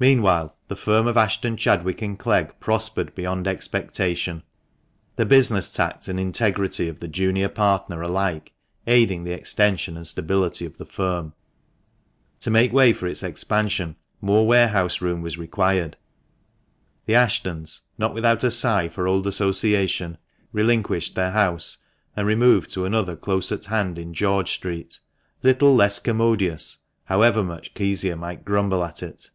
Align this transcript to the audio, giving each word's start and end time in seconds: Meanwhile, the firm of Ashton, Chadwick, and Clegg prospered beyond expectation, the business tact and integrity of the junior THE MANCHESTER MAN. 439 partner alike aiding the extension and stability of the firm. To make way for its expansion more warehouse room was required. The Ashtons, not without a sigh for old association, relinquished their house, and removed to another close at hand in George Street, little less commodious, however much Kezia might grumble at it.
Meanwhile, 0.00 0.56
the 0.68 0.76
firm 0.76 1.08
of 1.08 1.16
Ashton, 1.16 1.56
Chadwick, 1.56 2.00
and 2.02 2.16
Clegg 2.16 2.60
prospered 2.60 3.16
beyond 3.16 3.48
expectation, 3.48 4.44
the 5.16 5.26
business 5.26 5.72
tact 5.72 6.06
and 6.06 6.20
integrity 6.20 6.86
of 6.88 7.00
the 7.00 7.08
junior 7.08 7.48
THE 7.48 7.60
MANCHESTER 7.60 7.86
MAN. 7.88 7.98
439 7.98 8.06
partner 8.06 8.12
alike 8.12 8.52
aiding 8.86 9.24
the 9.24 9.32
extension 9.32 9.96
and 9.96 10.06
stability 10.06 10.64
of 10.64 10.78
the 10.78 10.84
firm. 10.86 11.34
To 12.38 12.48
make 12.52 12.72
way 12.72 12.92
for 12.92 13.08
its 13.08 13.24
expansion 13.24 13.96
more 14.20 14.46
warehouse 14.46 15.00
room 15.00 15.20
was 15.20 15.36
required. 15.36 15.96
The 17.06 17.16
Ashtons, 17.16 17.80
not 17.98 18.14
without 18.14 18.44
a 18.44 18.52
sigh 18.52 18.86
for 18.86 19.08
old 19.08 19.26
association, 19.26 20.18
relinquished 20.52 21.16
their 21.16 21.32
house, 21.32 21.78
and 22.14 22.24
removed 22.24 22.70
to 22.74 22.84
another 22.84 23.16
close 23.16 23.50
at 23.50 23.64
hand 23.64 23.98
in 23.98 24.14
George 24.14 24.52
Street, 24.52 25.00
little 25.42 25.74
less 25.74 25.98
commodious, 25.98 26.78
however 27.06 27.42
much 27.42 27.74
Kezia 27.74 28.14
might 28.14 28.44
grumble 28.44 28.84
at 28.84 29.02
it. 29.02 29.28